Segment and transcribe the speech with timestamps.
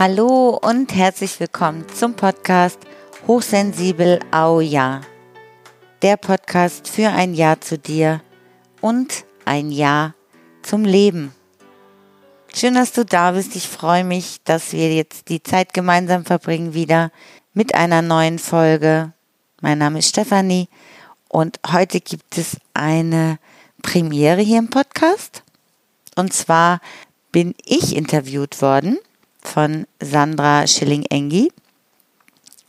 [0.00, 2.78] Hallo und herzlich willkommen zum Podcast
[3.26, 5.00] Hochsensibel Au Ja.
[6.02, 8.20] Der Podcast für ein Ja zu dir
[8.80, 10.14] und ein Ja
[10.62, 11.34] zum Leben.
[12.54, 13.56] Schön, dass du da bist.
[13.56, 17.10] Ich freue mich, dass wir jetzt die Zeit gemeinsam verbringen wieder
[17.52, 19.12] mit einer neuen Folge.
[19.62, 20.68] Mein Name ist Stefanie
[21.26, 23.40] und heute gibt es eine
[23.82, 25.42] Premiere hier im Podcast.
[26.14, 26.80] Und zwar
[27.32, 28.98] bin ich interviewt worden
[29.48, 31.50] von Sandra Schilling-Engi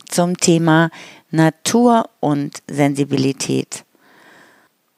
[0.08, 0.90] zum Thema
[1.30, 3.84] Natur und Sensibilität.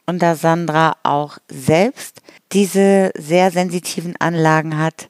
[0.07, 2.23] Und da Sandra auch selbst
[2.53, 5.09] diese sehr sensitiven Anlagen hat,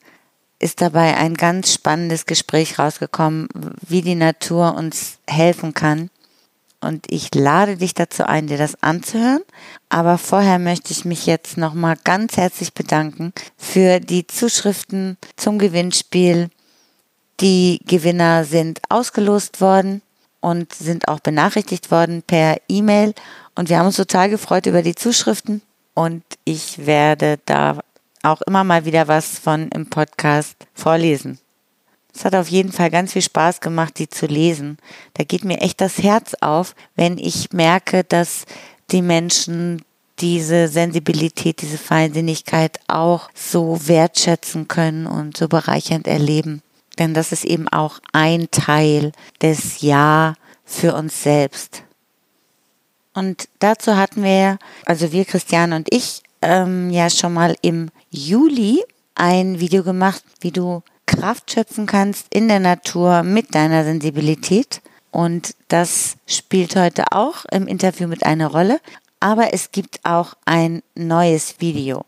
[0.59, 3.49] ist dabei ein ganz spannendes Gespräch rausgekommen,
[3.87, 6.09] wie die Natur uns helfen kann.
[6.81, 9.43] Und ich lade dich dazu ein, dir das anzuhören.
[9.89, 16.51] Aber vorher möchte ich mich jetzt nochmal ganz herzlich bedanken für die Zuschriften zum Gewinnspiel
[17.43, 20.01] die Gewinner sind ausgelost worden
[20.41, 23.15] und sind auch benachrichtigt worden per E-Mail.
[23.57, 25.61] Und wir haben uns total gefreut über die Zuschriften.
[25.95, 27.81] Und ich werde da
[28.23, 31.39] auch immer mal wieder was von im Podcast vorlesen.
[32.15, 34.79] Es hat auf jeden Fall ganz viel Spaß gemacht, die zu lesen.
[35.15, 38.45] Da geht mir echt das Herz auf, wenn ich merke, dass
[38.91, 39.83] die Menschen
[40.19, 46.63] diese Sensibilität, diese Feinsinnigkeit auch so wertschätzen können und so bereichernd erleben.
[46.99, 51.85] Denn das ist eben auch ein Teil des Ja für uns selbst.
[53.15, 58.83] Und dazu hatten wir, also wir Christiane und ich, ähm, ja schon mal im Juli
[59.15, 64.81] ein Video gemacht, wie du Kraft schöpfen kannst in der Natur mit deiner Sensibilität.
[65.11, 68.81] Und das spielt heute auch im Interview mit einer Rolle.
[69.21, 72.05] Aber es gibt auch ein neues Video.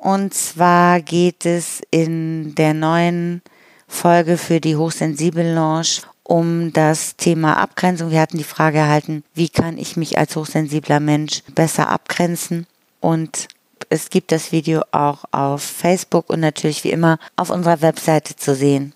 [0.00, 3.42] Und zwar geht es in der neuen
[3.88, 8.10] Folge für die Hochsensibel Lounge um das Thema Abgrenzung.
[8.10, 12.66] Wir hatten die Frage erhalten, wie kann ich mich als hochsensibler Mensch besser abgrenzen?
[13.00, 13.48] Und
[13.88, 18.54] es gibt das Video auch auf Facebook und natürlich wie immer auf unserer Webseite zu
[18.54, 18.92] sehen.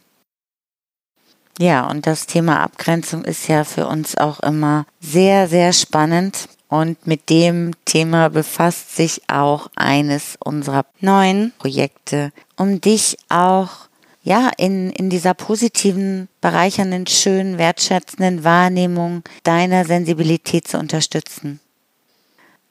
[1.59, 6.49] Ja, und das Thema Abgrenzung ist ja für uns auch immer sehr, sehr spannend.
[6.69, 13.89] Und mit dem Thema befasst sich auch eines unserer neuen Projekte, um dich auch
[14.23, 21.61] ja, in, in dieser positiven, bereichernden, schönen, wertschätzenden Wahrnehmung deiner Sensibilität zu unterstützen.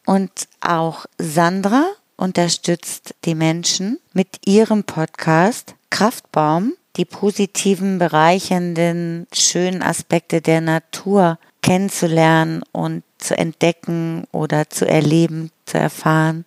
[0.05, 1.85] Und auch Sandra
[2.15, 12.63] unterstützt die Menschen mit ihrem Podcast Kraftbaum, die positiven, bereichernden, schönen Aspekte der Natur kennenzulernen
[12.71, 16.45] und zu entdecken oder zu erleben, zu erfahren.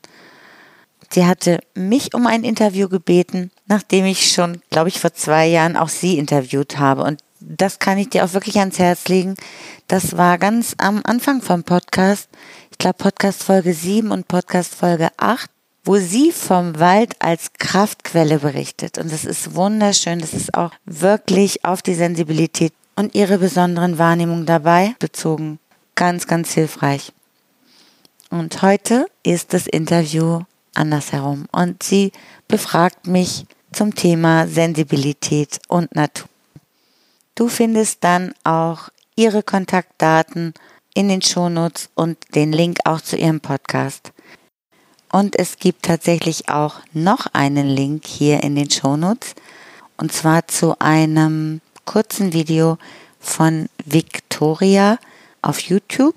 [1.10, 5.76] Sie hatte mich um ein Interview gebeten nachdem ich schon, glaube ich, vor zwei Jahren
[5.76, 7.02] auch sie interviewt habe.
[7.02, 9.34] Und das kann ich dir auch wirklich ans Herz legen.
[9.88, 12.28] Das war ganz am Anfang vom Podcast.
[12.70, 15.50] Ich glaube Podcast Folge 7 und Podcast Folge 8,
[15.84, 18.98] wo sie vom Wald als Kraftquelle berichtet.
[18.98, 20.18] Und das ist wunderschön.
[20.18, 25.58] Das ist auch wirklich auf die Sensibilität und ihre besonderen Wahrnehmungen dabei bezogen.
[25.94, 27.12] Ganz, ganz hilfreich.
[28.30, 30.40] Und heute ist das Interview
[30.74, 31.46] andersherum.
[31.52, 32.12] Und sie
[32.48, 36.28] befragt mich zum Thema Sensibilität und Natur.
[37.34, 40.54] Du findest dann auch ihre Kontaktdaten
[40.94, 44.12] in den Shownotes und den Link auch zu ihrem Podcast.
[45.10, 49.34] Und es gibt tatsächlich auch noch einen Link hier in den Shownotes
[49.96, 52.78] und zwar zu einem kurzen Video
[53.20, 54.98] von Victoria
[55.42, 56.16] auf YouTube,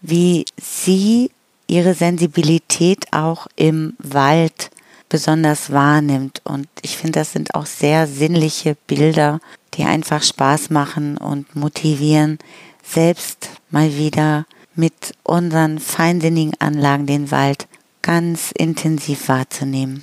[0.00, 1.30] wie sie
[1.66, 4.70] ihre Sensibilität auch im Wald
[5.08, 6.42] besonders wahrnimmt.
[6.44, 9.40] Und ich finde, das sind auch sehr sinnliche Bilder,
[9.74, 12.38] die einfach Spaß machen und motivieren,
[12.82, 17.66] selbst mal wieder mit unseren feinsinnigen Anlagen den Wald
[18.02, 20.02] ganz intensiv wahrzunehmen.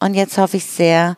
[0.00, 1.16] Und jetzt hoffe ich sehr,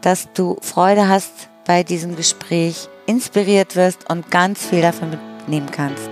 [0.00, 6.10] dass du Freude hast bei diesem Gespräch, inspiriert wirst und ganz viel davon mitnehmen kannst.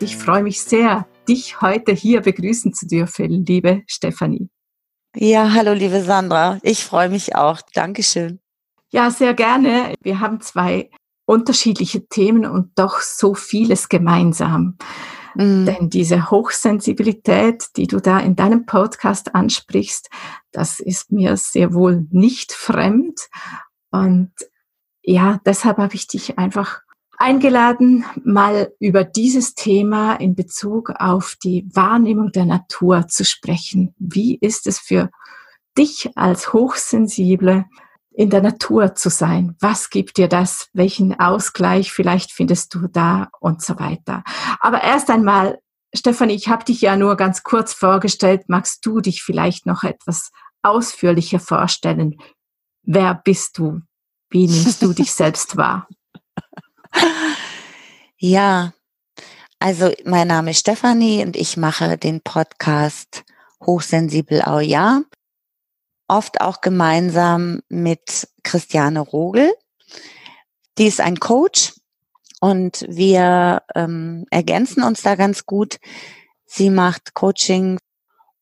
[0.00, 4.48] Ich freue mich sehr, dich heute hier begrüßen zu dürfen, liebe Stefanie.
[5.16, 6.58] Ja, hallo, liebe Sandra.
[6.62, 7.60] Ich freue mich auch.
[7.72, 8.40] Dankeschön.
[8.90, 9.94] Ja, sehr gerne.
[10.02, 10.90] Wir haben zwei
[11.26, 14.76] unterschiedliche Themen und doch so vieles gemeinsam.
[15.34, 15.66] Mhm.
[15.66, 20.10] Denn diese Hochsensibilität, die du da in deinem Podcast ansprichst,
[20.52, 23.28] das ist mir sehr wohl nicht fremd.
[23.90, 24.32] Und
[25.02, 26.80] ja, deshalb habe ich dich einfach
[27.24, 33.94] eingeladen, mal über dieses Thema in Bezug auf die Wahrnehmung der Natur zu sprechen.
[33.98, 35.10] Wie ist es für
[35.76, 37.64] dich als Hochsensible
[38.12, 39.56] in der Natur zu sein.
[39.58, 40.68] Was gibt dir das?
[40.74, 44.22] Welchen Ausgleich vielleicht findest du da und so weiter.
[44.60, 45.58] Aber erst einmal,
[45.94, 48.42] Stefanie, ich habe dich ja nur ganz kurz vorgestellt.
[48.48, 50.30] Magst du dich vielleicht noch etwas
[50.62, 52.18] ausführlicher vorstellen?
[52.82, 53.80] Wer bist du?
[54.30, 55.88] Wie nimmst du dich selbst wahr?
[58.16, 58.72] Ja,
[59.58, 63.24] also mein Name ist Stefanie und ich mache den Podcast
[63.60, 65.02] Hochsensibel au ja
[66.08, 69.52] oft auch gemeinsam mit Christiane Rogel.
[70.78, 71.74] Die ist ein Coach
[72.40, 75.78] und wir ähm, ergänzen uns da ganz gut.
[76.46, 77.78] Sie macht Coaching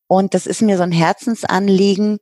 [0.07, 2.19] und das ist mir so ein Herzensanliegen,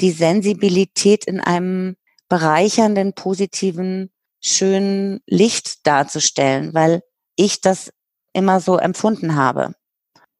[0.00, 1.96] die Sensibilität in einem
[2.28, 4.10] bereichernden, positiven,
[4.44, 7.02] schönen Licht darzustellen, weil
[7.36, 7.90] ich das
[8.32, 9.74] immer so empfunden habe.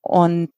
[0.01, 0.51] Und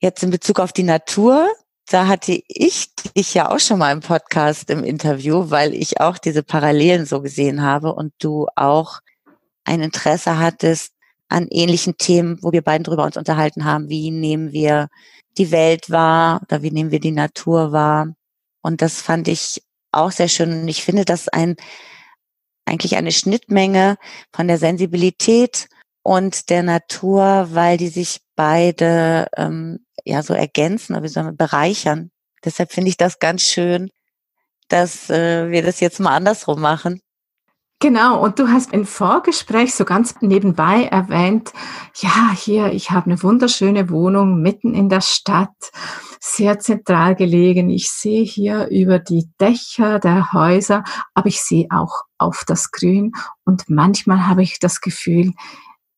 [0.00, 1.48] jetzt in Bezug auf die Natur
[1.86, 6.18] da hatte ich dich ja auch schon mal im Podcast im Interview, weil ich auch
[6.18, 9.00] diese Parallelen so gesehen habe und du auch
[9.64, 10.92] ein Interesse hattest
[11.28, 13.88] an ähnlichen Themen, wo wir beiden drüber uns unterhalten haben.
[13.88, 14.88] Wie nehmen wir
[15.36, 18.14] die Welt wahr oder wie nehmen wir die Natur wahr?
[18.62, 19.62] Und das fand ich
[19.92, 20.62] auch sehr schön.
[20.62, 21.56] Und ich finde das ein,
[22.64, 23.96] eigentlich eine Schnittmenge
[24.32, 25.68] von der Sensibilität
[26.02, 31.36] und der Natur, weil die sich beide ähm, ja so ergänzen oder wie soll man
[31.36, 32.10] bereichern.
[32.44, 33.90] Deshalb finde ich das ganz schön,
[34.68, 37.00] dass äh, wir das jetzt mal andersrum machen.
[37.80, 41.52] Genau, und du hast im Vorgespräch so ganz nebenbei erwähnt,
[41.96, 45.50] ja, hier, ich habe eine wunderschöne Wohnung mitten in der Stadt,
[46.24, 47.68] sehr zentral gelegen.
[47.68, 50.82] Ich sehe hier über die Dächer der Häuser,
[51.12, 53.12] aber ich sehe auch auf das Grün
[53.44, 55.34] und manchmal habe ich das Gefühl,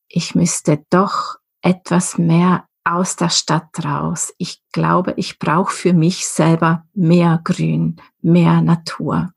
[0.09, 4.35] ich müsste doch etwas mehr aus der Stadt raus.
[4.37, 9.33] Ich glaube, ich brauche für mich selber mehr Grün, mehr Natur.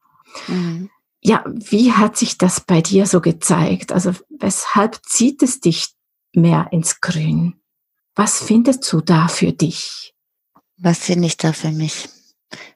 [0.47, 0.89] Mhm.
[1.21, 3.91] Ja, wie hat sich das bei dir so gezeigt?
[3.91, 5.89] Also weshalb zieht es dich
[6.33, 7.61] mehr ins Grün?
[8.15, 10.15] Was findest du da für dich?
[10.81, 12.07] Was finde ich da für mich?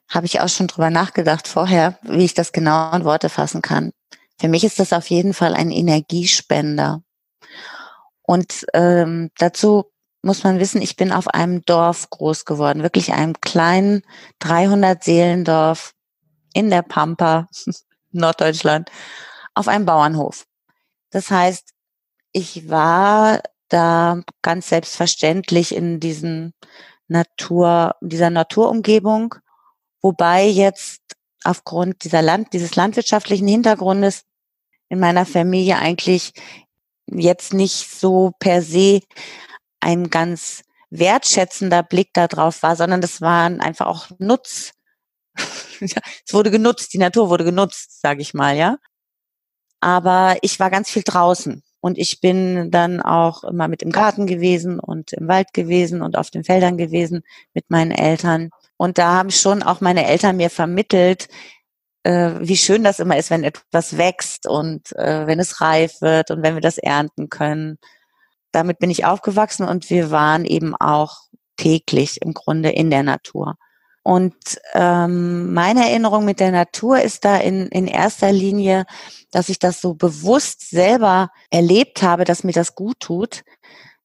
[0.09, 3.91] Habe ich auch schon drüber nachgedacht vorher, wie ich das genau in Worte fassen kann.
[4.39, 7.01] Für mich ist das auf jeden Fall ein Energiespender.
[8.21, 9.85] Und ähm, dazu
[10.21, 14.01] muss man wissen, ich bin auf einem Dorf groß geworden, wirklich einem kleinen
[14.39, 15.93] 300 Seelendorf
[16.53, 17.47] in der Pampa,
[18.11, 18.91] Norddeutschland,
[19.53, 20.45] auf einem Bauernhof.
[21.09, 21.69] Das heißt,
[22.33, 26.53] ich war da ganz selbstverständlich in diesen
[27.07, 29.35] Natur, dieser Naturumgebung,
[30.01, 31.01] wobei jetzt
[31.43, 34.23] aufgrund dieser Land, dieses landwirtschaftlichen Hintergrundes
[34.89, 36.33] in meiner Familie eigentlich
[37.07, 39.01] jetzt nicht so per se
[39.79, 44.73] ein ganz wertschätzender Blick darauf war, sondern das waren einfach auch Nutz.
[45.79, 48.77] es wurde genutzt, die Natur wurde genutzt, sage ich mal, ja.
[49.81, 54.25] Aber ich war ganz viel draußen und ich bin dann auch immer mit im Garten
[54.25, 58.49] gewesen und im Wald gewesen und auf den Feldern gewesen mit meinen Eltern.
[58.77, 61.27] Und da haben schon auch meine Eltern mir vermittelt,
[62.03, 66.31] äh, wie schön das immer ist, wenn etwas wächst und äh, wenn es reif wird
[66.31, 67.77] und wenn wir das ernten können
[68.53, 71.23] damit bin ich aufgewachsen und wir waren eben auch
[71.57, 73.57] täglich im Grunde in der Natur.
[74.03, 74.35] Und
[74.73, 78.85] ähm, meine Erinnerung mit der Natur ist da in, in erster Linie,
[79.31, 83.43] dass ich das so bewusst selber erlebt habe, dass mir das gut tut,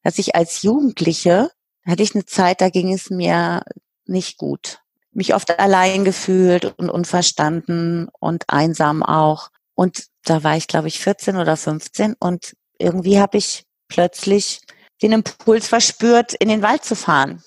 [0.01, 1.51] dass ich als Jugendliche,
[1.85, 3.63] hatte ich eine Zeit, da ging es mir
[4.05, 4.79] nicht gut.
[5.11, 9.49] Mich oft allein gefühlt und unverstanden und einsam auch.
[9.75, 14.61] Und da war ich, glaube ich, 14 oder 15 und irgendwie habe ich plötzlich
[15.01, 17.43] den Impuls verspürt, in den Wald zu fahren.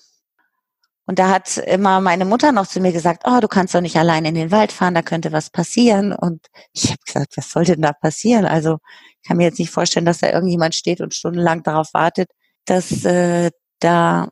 [1.07, 3.97] Und da hat immer meine Mutter noch zu mir gesagt, oh, du kannst doch nicht
[3.97, 6.13] allein in den Wald fahren, da könnte was passieren.
[6.13, 8.45] Und ich habe gesagt, was soll denn da passieren?
[8.45, 8.79] Also
[9.21, 12.31] ich kann mir jetzt nicht vorstellen, dass da irgendjemand steht und stundenlang darauf wartet,
[12.67, 14.29] dass äh, da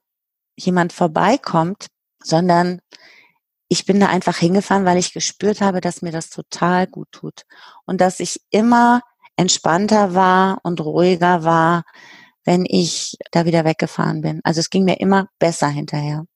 [0.56, 1.88] jemand vorbeikommt,
[2.22, 2.80] sondern
[3.68, 7.42] ich bin da einfach hingefahren, weil ich gespürt habe, dass mir das total gut tut
[7.86, 9.00] und dass ich immer
[9.36, 11.84] entspannter war und ruhiger war,
[12.44, 14.40] wenn ich da wieder weggefahren bin.
[14.44, 16.26] Also es ging mir immer besser hinterher.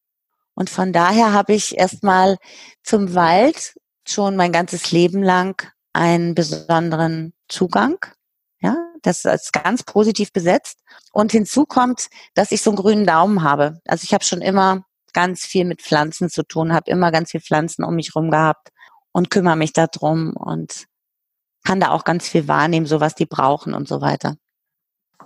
[0.55, 2.37] Und von daher habe ich erstmal
[2.83, 3.75] zum Wald
[4.07, 7.99] schon mein ganzes Leben lang einen besonderen Zugang.
[8.61, 10.81] Ja, das ist ganz positiv besetzt.
[11.13, 13.81] Und hinzu kommt, dass ich so einen grünen Daumen habe.
[13.87, 17.41] Also ich habe schon immer ganz viel mit Pflanzen zu tun, habe immer ganz viel
[17.41, 18.71] Pflanzen um mich rum gehabt
[19.13, 20.35] und kümmere mich darum.
[20.35, 20.87] Und
[21.65, 24.37] kann da auch ganz viel wahrnehmen, so was die brauchen und so weiter.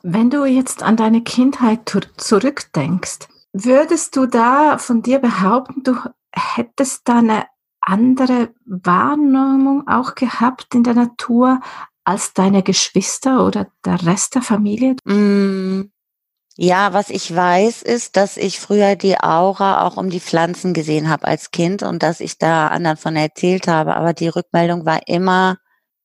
[0.03, 5.97] Wenn du jetzt an deine Kindheit zurückdenkst, würdest du da von dir behaupten, du
[6.33, 7.47] hättest da eine
[7.81, 11.61] andere Wahrnehmung auch gehabt in der Natur
[12.05, 14.97] als deine Geschwister oder der Rest der Familie?
[15.05, 15.91] Mm,
[16.57, 21.09] ja, was ich weiß, ist, dass ich früher die Aura auch um die Pflanzen gesehen
[21.09, 23.95] habe als Kind und dass ich da anderen von erzählt habe.
[23.95, 25.59] Aber die Rückmeldung war immer,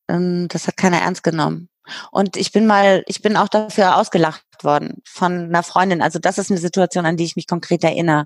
[0.07, 1.69] ähm, das hat keiner ernst genommen.
[2.12, 6.02] Und ich bin mal, ich bin auch dafür ausgelacht worden von einer Freundin.
[6.02, 8.25] Also das ist eine Situation, an die ich mich konkret erinnere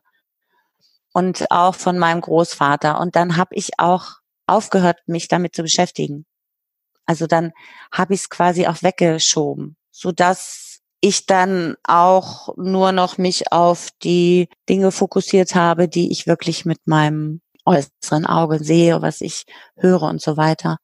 [1.13, 2.99] und auch von meinem Großvater.
[2.99, 6.25] Und dann habe ich auch aufgehört, mich damit zu beschäftigen.
[7.05, 7.53] Also dann
[7.91, 13.89] habe ich es quasi auch weggeschoben, so dass ich dann auch nur noch mich auf
[14.03, 19.45] die Dinge fokussiert habe, die ich wirklich mit meinem äußeren Auge sehe, was ich
[19.75, 20.77] höre und so weiter.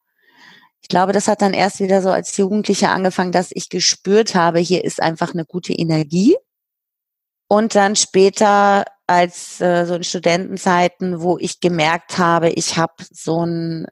[0.83, 4.59] Ich glaube, das hat dann erst wieder so als Jugendliche angefangen, dass ich gespürt habe,
[4.59, 6.35] hier ist einfach eine gute Energie.
[7.47, 13.45] Und dann später als äh, so in Studentenzeiten, wo ich gemerkt habe, ich habe so
[13.45, 13.87] ein,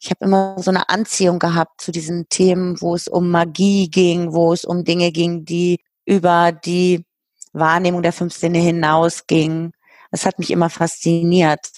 [0.00, 4.32] ich habe immer so eine Anziehung gehabt zu diesen Themen, wo es um Magie ging,
[4.32, 7.04] wo es um Dinge ging, die über die
[7.52, 9.72] Wahrnehmung der fünf Sinne hinausging.
[10.10, 11.68] Das hat mich immer fasziniert.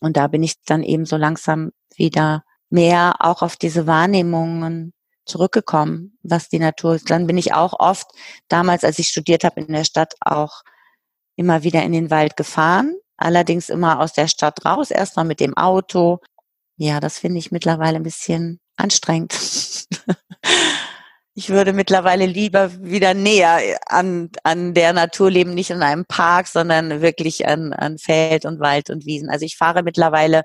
[0.00, 2.42] Und da bin ich dann eben so langsam wieder
[2.72, 4.92] mehr auch auf diese Wahrnehmungen
[5.24, 7.10] zurückgekommen, was die Natur ist.
[7.10, 8.08] Dann bin ich auch oft,
[8.48, 10.62] damals, als ich studiert habe in der Stadt, auch
[11.36, 15.56] immer wieder in den Wald gefahren, allerdings immer aus der Stadt raus, erstmal mit dem
[15.56, 16.18] Auto.
[16.76, 19.32] Ja, das finde ich mittlerweile ein bisschen anstrengend.
[21.34, 26.48] ich würde mittlerweile lieber wieder näher an, an der Natur leben, nicht in einem Park,
[26.48, 29.30] sondern wirklich an, an Feld und Wald und Wiesen.
[29.30, 30.42] Also ich fahre mittlerweile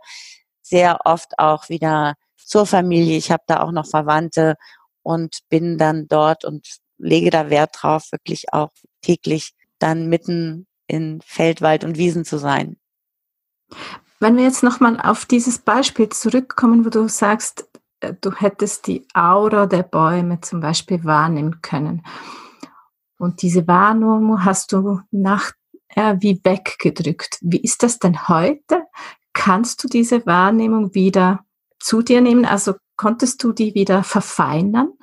[0.67, 3.17] sehr oft auch wieder zur Familie.
[3.17, 4.55] Ich habe da auch noch Verwandte
[5.03, 8.71] und bin dann dort und lege da Wert drauf, wirklich auch
[9.01, 12.77] täglich dann mitten in Feld, Wald und Wiesen zu sein.
[14.19, 17.69] Wenn wir jetzt nochmal auf dieses Beispiel zurückkommen, wo du sagst,
[17.99, 22.03] äh, du hättest die Aura der Bäume zum Beispiel wahrnehmen können.
[23.19, 25.53] Und diese Wahrnehmung hast du nachher
[26.19, 27.37] wie weggedrückt.
[27.41, 28.85] Wie ist das denn heute?
[29.37, 31.45] Kannst du diese Wahrnehmung wieder
[31.79, 32.43] zu dir nehmen?
[32.43, 34.93] Also konntest du die wieder verfeinern?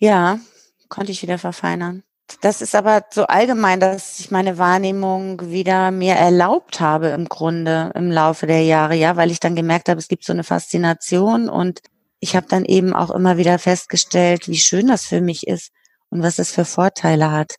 [0.00, 0.40] Ja,
[0.88, 2.02] konnte ich wieder verfeinern.
[2.40, 7.92] Das ist aber so allgemein, dass ich meine Wahrnehmung wieder mehr erlaubt habe im Grunde
[7.94, 11.48] im Laufe der Jahre, ja, weil ich dann gemerkt habe, es gibt so eine Faszination
[11.48, 11.82] und
[12.18, 15.70] ich habe dann eben auch immer wieder festgestellt, wie schön das für mich ist
[16.10, 17.54] und was es für Vorteile hat.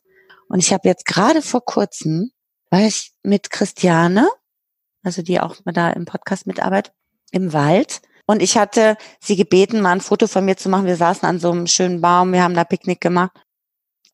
[0.48, 2.30] Und ich habe jetzt gerade vor kurzem,
[2.68, 4.28] war ich mit Christiane,
[5.02, 6.92] also die auch da im Podcast mitarbeitet,
[7.30, 8.00] im Wald.
[8.26, 10.86] Und ich hatte sie gebeten, mal ein Foto von mir zu machen.
[10.86, 13.32] Wir saßen an so einem schönen Baum, wir haben da Picknick gemacht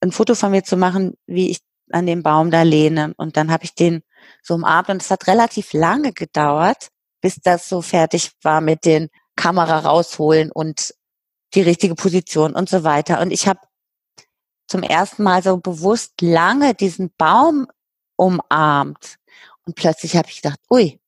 [0.05, 1.61] ein Foto von mir zu machen, wie ich
[1.91, 3.15] an dem Baum da lehne.
[3.17, 4.03] Und dann habe ich den
[4.43, 6.89] so umarmt und es hat relativ lange gedauert,
[7.21, 10.95] bis das so fertig war mit den Kamera rausholen und
[11.55, 13.21] die richtige Position und so weiter.
[13.21, 13.61] Und ich habe
[14.69, 17.67] zum ersten Mal so bewusst lange diesen Baum
[18.17, 19.17] umarmt.
[19.67, 21.01] Und plötzlich habe ich gedacht, ui,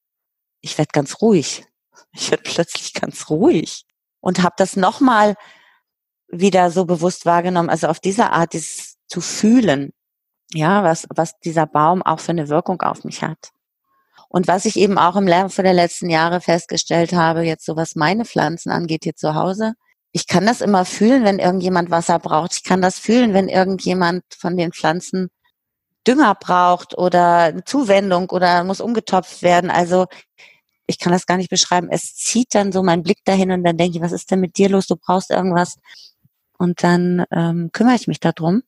[0.61, 1.65] ich werde ganz ruhig.
[2.13, 3.85] Ich werde plötzlich ganz ruhig.
[4.21, 5.35] Und habe das nochmal
[6.29, 9.93] wieder so bewusst wahrgenommen, also auf diese Art dieses zu fühlen,
[10.53, 13.51] ja, was, was dieser Baum auch für eine Wirkung auf mich hat.
[14.29, 17.95] Und was ich eben auch im Laufe der letzten Jahre festgestellt habe, jetzt so was
[17.95, 19.75] meine Pflanzen angeht hier zu Hause,
[20.13, 22.55] ich kann das immer fühlen, wenn irgendjemand Wasser braucht.
[22.55, 25.29] Ich kann das fühlen, wenn irgendjemand von den Pflanzen
[26.07, 29.71] Dünger braucht oder eine Zuwendung oder muss umgetopft werden.
[29.71, 30.07] Also
[30.87, 31.89] ich kann das gar nicht beschreiben.
[31.91, 34.57] Es zieht dann so mein Blick dahin und dann denke ich, was ist denn mit
[34.57, 34.87] dir los?
[34.87, 35.79] Du brauchst irgendwas
[36.59, 38.63] und dann ähm, kümmere ich mich darum.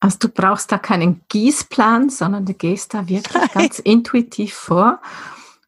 [0.00, 3.48] Also du brauchst da keinen Gießplan, sondern du gehst da wirklich Nein.
[3.54, 5.00] ganz intuitiv vor.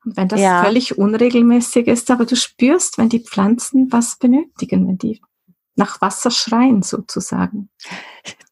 [0.05, 0.63] Und wenn das ja.
[0.63, 5.21] völlig unregelmäßig ist, aber du spürst, wenn die Pflanzen was benötigen, wenn die
[5.77, 7.69] nach Wasser schreien sozusagen.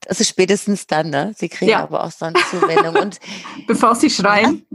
[0.09, 1.35] Also spätestens dann, ne?
[1.37, 1.83] Sie kriegen ja.
[1.83, 2.97] aber auch so eine Zuwendung.
[2.97, 3.19] Und
[3.67, 4.67] Bevor sie schreien.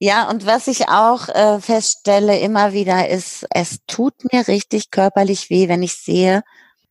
[0.00, 5.50] Ja, und was ich auch äh, feststelle immer wieder ist, es tut mir richtig körperlich
[5.50, 6.42] weh, wenn ich sehe,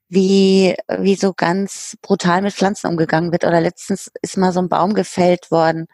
[0.10, 3.46] wie, wie so ganz brutal mit Pflanzen umgegangen wird.
[3.46, 5.88] Oder letztens ist mal so ein Baum gefällt worden.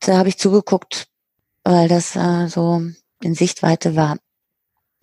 [0.00, 1.08] Da habe ich zugeguckt,
[1.64, 2.82] weil das äh, so
[3.20, 4.18] in Sichtweite war.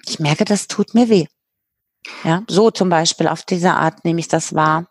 [0.06, 1.28] Ich merke, das tut mir weh.
[2.24, 4.88] Ja, so zum Beispiel auf diese Art nehme ich das wahr.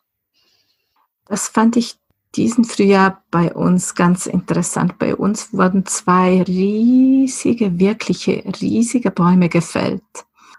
[1.27, 1.97] Das fand ich
[2.35, 4.99] diesen Frühjahr bei uns ganz interessant.
[4.99, 10.03] Bei uns wurden zwei riesige, wirkliche, riesige Bäume gefällt.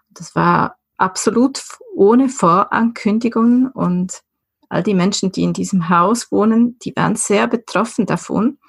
[0.09, 1.61] Das war absolut
[1.95, 4.21] ohne Vorankündigung und
[4.69, 8.59] all die Menschen, die in diesem Haus wohnen, die waren sehr betroffen davon.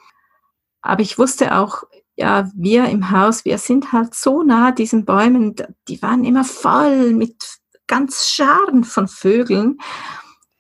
[0.81, 1.85] Aber ich wusste auch,
[2.17, 5.55] ja, wir im Haus, wir sind halt so nah diesen Bäumen,
[5.89, 7.60] die waren immer voll mit
[7.91, 9.79] ganz Scharen von Vögeln.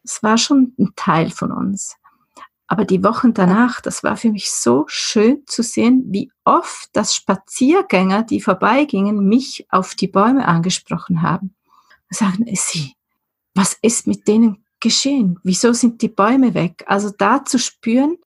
[0.02, 1.96] Es war schon ein Teil von uns.
[2.66, 7.14] Aber die Wochen danach, das war für mich so schön zu sehen, wie oft das
[7.14, 11.54] Spaziergänger, die vorbeigingen, mich auf die Bäume angesprochen haben.
[12.10, 12.94] Und sagen, sie,
[13.54, 15.38] was ist mit denen geschehen?
[15.44, 16.84] Wieso sind die Bäume weg?
[16.88, 18.18] Also da zu spüren,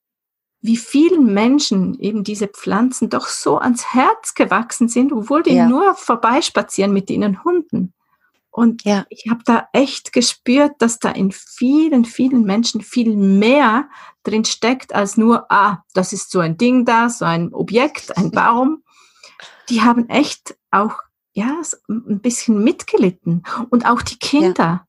[0.63, 5.69] wie vielen Menschen eben diese Pflanzen doch so ans Herz gewachsen sind, obwohl die ja.
[5.69, 7.93] nur vorbeispazieren mit ihren Hunden.
[8.55, 9.05] Und ja.
[9.09, 13.89] ich habe da echt gespürt, dass da in vielen, vielen Menschen viel mehr
[14.23, 18.31] drin steckt als nur, ah, das ist so ein Ding da, so ein Objekt, ein
[18.31, 18.85] Baum.
[19.69, 20.99] Die haben echt auch,
[21.33, 23.43] ja, ein bisschen mitgelitten.
[23.71, 24.65] Und auch die Kinder.
[24.65, 24.87] Ja.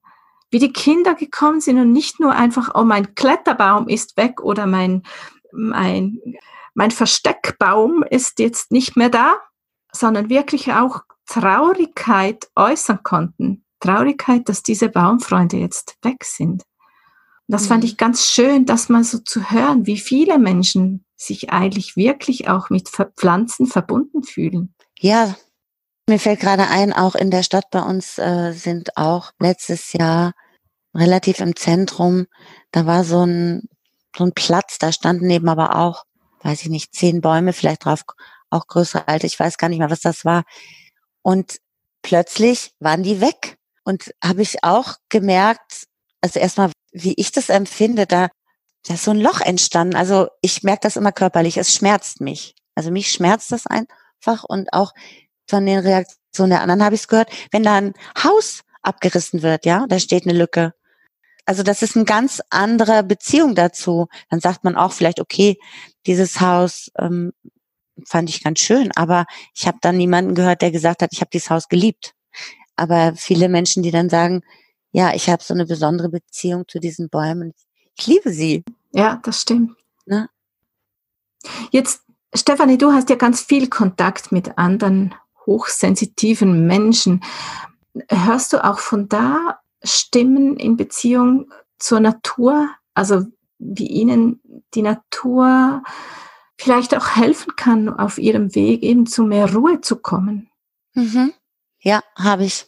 [0.52, 4.68] Wie die Kinder gekommen sind und nicht nur einfach, oh, mein Kletterbaum ist weg oder
[4.68, 5.02] mein,
[5.52, 6.20] mein,
[6.76, 9.38] mein Versteckbaum ist jetzt nicht mehr da,
[9.92, 13.66] sondern wirklich auch Traurigkeit äußern konnten.
[13.80, 16.64] Traurigkeit, dass diese Baumfreunde jetzt weg sind.
[17.48, 17.68] das mhm.
[17.68, 22.50] fand ich ganz schön, dass man so zu hören, wie viele Menschen sich eigentlich wirklich
[22.50, 24.74] auch mit Pflanzen verbunden fühlen.
[25.00, 25.36] Ja,
[26.08, 30.34] mir fällt gerade ein, auch in der Stadt bei uns äh, sind auch letztes Jahr
[30.94, 32.26] relativ im Zentrum,
[32.72, 33.68] da war so ein
[34.18, 36.06] so ein Platz, da standen eben aber auch,
[36.42, 38.04] weiß ich nicht, zehn Bäume vielleicht drauf,
[38.50, 40.44] auch größere alte, ich weiß gar nicht mehr, was das war.
[41.26, 41.60] Und
[42.04, 43.58] plötzlich waren die weg.
[43.84, 45.88] Und habe ich auch gemerkt,
[46.22, 48.30] also erstmal, wie ich das empfinde, da,
[48.88, 49.96] da ist so ein Loch entstanden.
[49.96, 52.56] Also ich merke das immer körperlich, es schmerzt mich.
[52.76, 54.92] Also mich schmerzt das einfach und auch
[55.48, 59.66] von den Reaktionen der anderen habe ich es gehört, wenn da ein Haus abgerissen wird,
[59.66, 60.74] ja, da steht eine Lücke
[61.46, 64.08] also das ist eine ganz andere Beziehung dazu.
[64.30, 65.58] Dann sagt man auch vielleicht, okay,
[66.08, 67.34] dieses Haus ähm,
[68.06, 71.30] fand ich ganz schön, aber ich habe dann niemanden gehört, der gesagt hat, ich habe
[71.32, 72.14] dieses Haus geliebt.
[72.76, 74.42] Aber viele Menschen, die dann sagen,
[74.92, 77.54] ja, ich habe so eine besondere Beziehung zu diesen Bäumen.
[77.98, 78.64] Ich liebe sie.
[78.92, 79.76] Ja, das stimmt.
[80.06, 80.30] Ne?
[81.72, 82.02] Jetzt,
[82.34, 87.24] Stefanie, du hast ja ganz viel Kontakt mit anderen hochsensitiven Menschen.
[88.10, 93.26] Hörst du auch von da Stimmen in Beziehung zur Natur, also
[93.60, 94.42] wie ihnen
[94.74, 95.84] die Natur
[96.58, 100.50] vielleicht auch helfen kann, auf ihrem Weg eben zu mehr Ruhe zu kommen.
[100.94, 101.34] Mhm.
[101.80, 102.66] Ja, habe ich.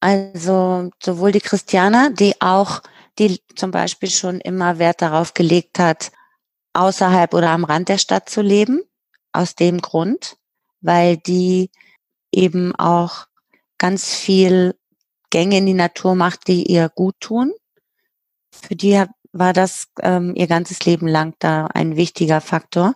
[0.00, 2.82] Also sowohl die Christiane, die auch,
[3.18, 6.12] die zum Beispiel schon immer Wert darauf gelegt hat,
[6.74, 8.82] außerhalb oder am Rand der Stadt zu leben,
[9.32, 10.36] aus dem Grund,
[10.80, 11.70] weil die
[12.32, 13.26] eben auch
[13.78, 14.74] ganz viel
[15.30, 17.52] Gänge in die Natur macht, die ihr gut tun.
[18.50, 22.94] Für die war das ähm, ihr ganzes Leben lang da ein wichtiger Faktor.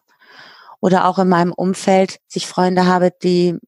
[0.80, 3.58] Oder auch in meinem Umfeld, sich Freunde habe, die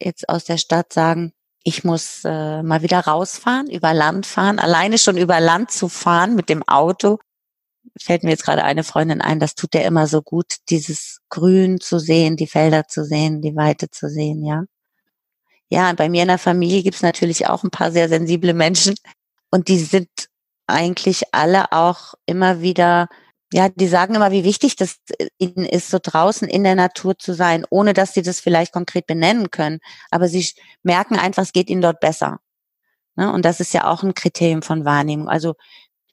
[0.00, 4.98] jetzt aus der Stadt sagen, ich muss äh, mal wieder rausfahren, über Land fahren, alleine
[4.98, 7.18] schon über Land zu fahren mit dem Auto.
[7.98, 11.80] Fällt mir jetzt gerade eine Freundin ein, das tut der immer so gut, dieses Grün
[11.80, 14.64] zu sehen, die Felder zu sehen, die Weite zu sehen, ja
[15.70, 18.94] ja, bei mir in der Familie gibt es natürlich auch ein paar sehr sensible Menschen
[19.50, 20.08] und die sind
[20.66, 23.08] eigentlich alle auch immer wieder,
[23.52, 24.96] ja, die sagen immer, wie wichtig das
[25.38, 29.06] ihnen ist, so draußen in der Natur zu sein, ohne dass sie das vielleicht konkret
[29.06, 29.80] benennen können.
[30.10, 30.46] Aber sie
[30.82, 32.38] merken einfach, es geht ihnen dort besser.
[33.16, 33.32] Ne?
[33.32, 35.28] Und das ist ja auch ein Kriterium von Wahrnehmung.
[35.28, 35.54] Also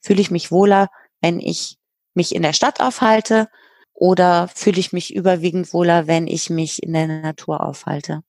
[0.01, 0.89] fühle ich mich wohler,
[1.21, 1.77] wenn ich
[2.15, 3.47] mich in der Stadt aufhalte
[3.93, 8.23] oder fühle ich mich überwiegend wohler, wenn ich mich in der Natur aufhalte?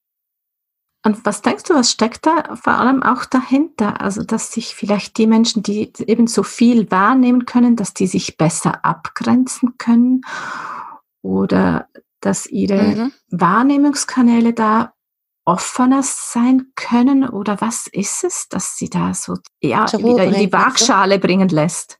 [1.08, 4.02] Und was denkst du, was steckt da vor allem auch dahinter?
[4.02, 8.36] Also, dass sich vielleicht die Menschen, die eben so viel wahrnehmen können, dass die sich
[8.36, 10.20] besser abgrenzen können
[11.22, 11.88] oder
[12.20, 13.12] dass ihre mhm.
[13.30, 14.92] Wahrnehmungskanäle da
[15.46, 20.52] offener sein können oder was ist es, dass sie da so ja, wieder in die
[20.52, 21.98] Waagschale bringen lässt?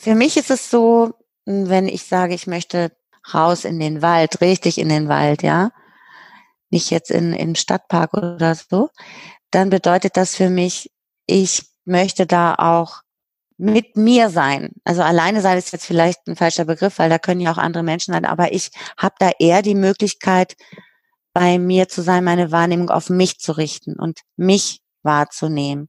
[0.00, 1.12] Für mich ist es so,
[1.44, 2.96] wenn ich sage, ich möchte
[3.34, 5.70] raus in den Wald, richtig in den Wald, ja,
[6.72, 8.88] nicht jetzt in, in Stadtpark oder so,
[9.50, 10.90] dann bedeutet das für mich,
[11.26, 13.02] ich möchte da auch
[13.58, 14.70] mit mir sein.
[14.84, 17.82] Also alleine sein ist jetzt vielleicht ein falscher Begriff, weil da können ja auch andere
[17.82, 20.56] Menschen sein, aber ich habe da eher die Möglichkeit,
[21.34, 25.88] bei mir zu sein, meine Wahrnehmung auf mich zu richten und mich wahrzunehmen.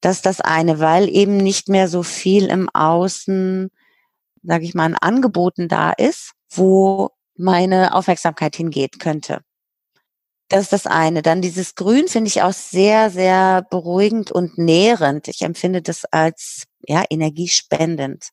[0.00, 3.70] Das ist das eine, weil eben nicht mehr so viel im Außen,
[4.42, 9.40] sage ich mal, an Angeboten da ist, wo meine Aufmerksamkeit hingeht könnte.
[10.48, 11.22] Das ist das eine.
[11.22, 15.28] Dann dieses Grün finde ich auch sehr, sehr beruhigend und nährend.
[15.28, 18.30] Ich empfinde das als ja, energiespendend.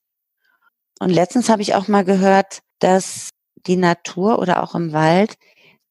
[0.99, 3.29] Und letztens habe ich auch mal gehört, dass
[3.67, 5.35] die Natur oder auch im Wald,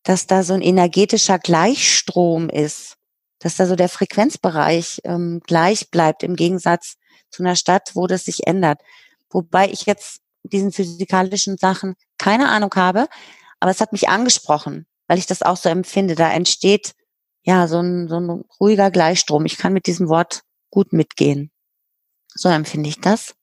[0.03, 2.97] dass da so ein energetischer Gleichstrom ist,
[3.39, 6.95] dass da so der Frequenzbereich ähm, gleich bleibt im Gegensatz
[7.31, 8.81] zu einer Stadt, wo das sich ändert.
[9.31, 13.09] Wobei ich jetzt diesen physikalischen Sachen keine Ahnung habe,
[13.61, 16.15] aber es hat mich angesprochen, weil ich das auch so empfinde.
[16.15, 16.95] Da entsteht
[17.43, 19.45] ja so ein, so ein ruhiger Gleichstrom.
[19.45, 21.51] Ich kann mit diesem Wort gut mitgehen.
[22.35, 23.35] So empfinde ich das.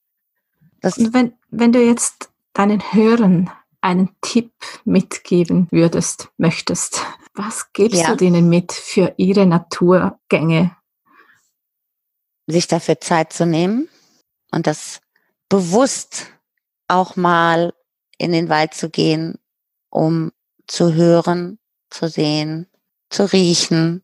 [0.80, 4.52] das Und wenn, wenn du jetzt deinen Hörern einen Tipp
[4.84, 8.08] mitgeben würdest, möchtest, was gibst ja.
[8.08, 10.76] du denen mit für ihre Naturgänge?
[12.46, 13.88] Sich dafür Zeit zu nehmen
[14.50, 15.00] und das
[15.48, 16.26] bewusst
[16.88, 17.72] auch mal
[18.18, 19.38] in den Wald zu gehen,
[19.90, 20.32] um
[20.72, 21.58] zu hören,
[21.90, 22.66] zu sehen,
[23.10, 24.02] zu riechen,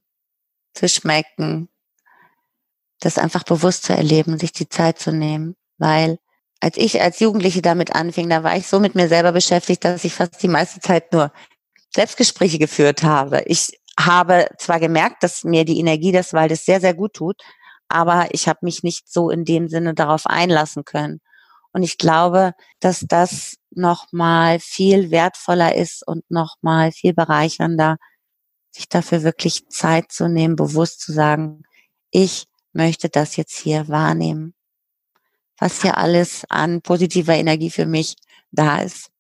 [0.74, 1.70] zu schmecken,
[3.00, 6.18] das einfach bewusst zu erleben, sich die Zeit zu nehmen, weil
[6.60, 10.04] als ich als Jugendliche damit anfing, da war ich so mit mir selber beschäftigt, dass
[10.04, 11.32] ich fast die meiste Zeit nur
[11.94, 13.42] Selbstgespräche geführt habe.
[13.46, 17.40] Ich habe zwar gemerkt, dass mir die Energie des Waldes sehr, sehr gut tut,
[17.88, 21.20] aber ich habe mich nicht so in dem Sinne darauf einlassen können.
[21.72, 27.96] Und ich glaube, dass das nochmal viel wertvoller ist und nochmal viel bereichernder,
[28.70, 31.62] sich dafür wirklich Zeit zu nehmen, bewusst zu sagen,
[32.10, 34.54] ich möchte das jetzt hier wahrnehmen,
[35.58, 38.16] was hier alles an positiver Energie für mich
[38.50, 39.10] da ist.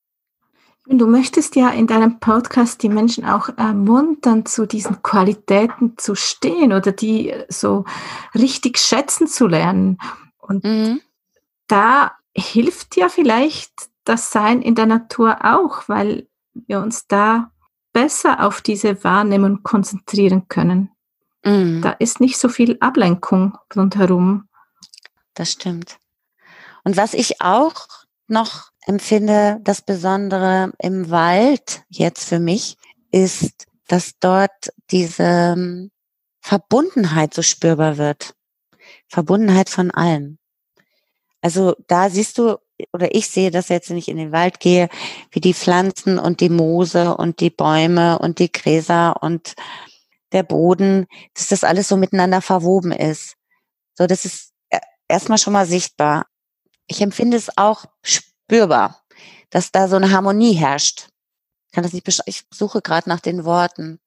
[0.90, 6.72] Du möchtest ja in deinem Podcast die Menschen auch ermuntern, zu diesen Qualitäten zu stehen
[6.72, 7.84] oder die so
[8.34, 9.98] richtig schätzen zu lernen.
[10.38, 11.02] Und mhm.
[11.66, 13.72] da hilft ja vielleicht
[14.04, 17.52] das Sein in der Natur auch, weil wir uns da
[17.92, 20.90] besser auf diese Wahrnehmung konzentrieren können.
[21.44, 21.82] Mhm.
[21.82, 24.48] Da ist nicht so viel Ablenkung rundherum.
[25.34, 25.98] Das stimmt.
[26.84, 27.86] Und was ich auch
[28.28, 32.76] noch empfinde, das Besondere im Wald jetzt für mich,
[33.10, 35.22] ist, dass dort diese
[35.56, 35.90] ähm,
[36.40, 38.34] Verbundenheit so spürbar wird.
[39.08, 40.38] Verbundenheit von allem.
[41.40, 42.58] Also da siehst du,
[42.92, 44.88] oder ich sehe das jetzt, wenn ich in den Wald gehe,
[45.30, 49.54] wie die Pflanzen und die Moose und die Bäume und die Gräser und
[50.32, 53.34] der Boden, dass das alles so miteinander verwoben ist.
[53.94, 56.26] So, das ist e, erstmal schon mal sichtbar.
[56.86, 59.02] Ich empfinde es auch spürbar,
[59.50, 61.08] dass da so eine Harmonie herrscht.
[61.66, 64.00] Ich kann das nicht ich suche gerade nach den Worten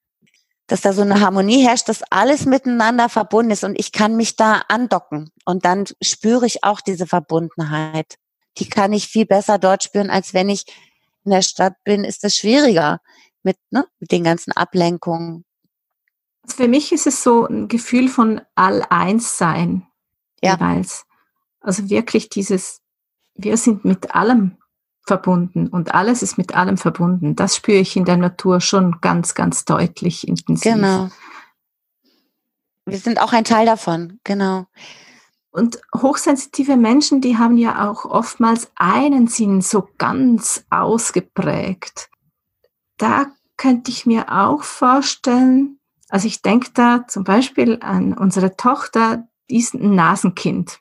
[0.68, 4.36] dass da so eine Harmonie herrscht, dass alles miteinander verbunden ist und ich kann mich
[4.36, 8.16] da andocken und dann spüre ich auch diese Verbundenheit.
[8.58, 10.66] Die kann ich viel besser dort spüren, als wenn ich
[11.24, 13.00] in der Stadt bin, ist es schwieriger
[13.44, 15.46] mit, ne, mit den ganzen Ablenkungen.
[16.48, 19.88] Für mich ist es so ein Gefühl von All-Eins-Sein
[20.42, 20.54] ja.
[20.54, 21.06] jeweils.
[21.60, 22.82] Also wirklich dieses,
[23.36, 24.58] wir sind mit allem
[25.06, 27.36] verbunden und alles ist mit allem verbunden.
[27.36, 30.74] Das spüre ich in der Natur schon ganz, ganz deutlich intensiv.
[30.74, 31.10] Genau.
[32.86, 34.66] Wir sind auch ein Teil davon, genau.
[35.52, 42.10] Und hochsensitive Menschen, die haben ja auch oftmals einen Sinn so ganz ausgeprägt.
[42.98, 49.28] Da könnte ich mir auch vorstellen, also ich denke da zum Beispiel an unsere Tochter,
[49.50, 50.80] die ist ein Nasenkind.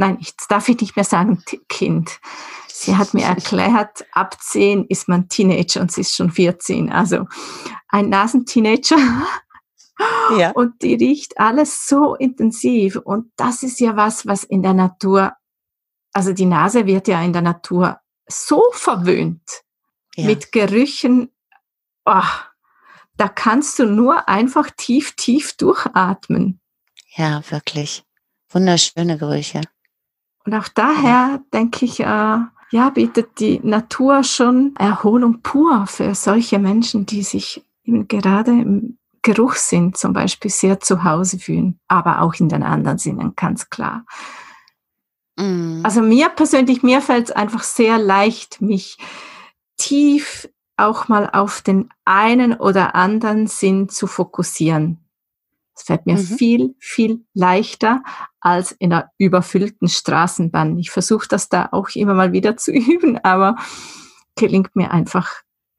[0.00, 2.20] Nein, ich darf ich nicht mehr sagen Kind.
[2.68, 6.90] Sie hat mir erklärt, ab 10 ist man Teenager und sie ist schon 14.
[6.90, 7.26] Also
[7.86, 8.96] ein Nasenteenager.
[10.38, 10.50] Ja.
[10.54, 12.96] Und die riecht alles so intensiv.
[12.96, 15.34] Und das ist ja was, was in der Natur,
[16.14, 19.64] also die Nase wird ja in der Natur so verwöhnt
[20.16, 20.24] ja.
[20.24, 21.30] mit Gerüchen.
[22.06, 22.22] Oh,
[23.18, 26.58] da kannst du nur einfach tief, tief durchatmen.
[27.14, 28.02] Ja, wirklich.
[28.48, 29.60] Wunderschöne Gerüche.
[30.44, 32.04] Und auch daher denke ich, äh,
[32.72, 38.98] ja, bietet die Natur schon Erholung pur für solche Menschen, die sich eben gerade im
[39.22, 44.06] Geruchssinn zum Beispiel sehr zu Hause fühlen, aber auch in den anderen Sinnen, ganz klar.
[45.36, 45.80] Mm.
[45.84, 48.96] Also mir persönlich, mir fällt es einfach sehr leicht, mich
[49.76, 55.04] tief auch mal auf den einen oder anderen Sinn zu fokussieren.
[55.80, 56.18] Es fällt mir mhm.
[56.18, 58.02] viel, viel leichter
[58.40, 60.78] als in einer überfüllten Straßenbahn.
[60.78, 63.56] Ich versuche das da auch immer mal wieder zu üben, aber
[64.36, 65.30] gelingt mir einfach,